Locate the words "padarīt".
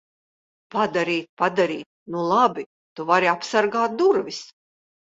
0.75-1.27, 1.41-1.87